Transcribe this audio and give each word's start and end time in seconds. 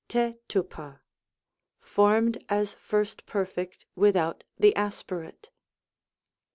rt 0.09 0.39
rvTi 0.49 0.79
a, 0.79 0.99
formed 1.79 2.43
as 2.49 2.73
1st 2.73 3.23
Perfect 3.27 3.85
without 3.95 4.43
the 4.57 4.75
aspirate. 4.75 5.51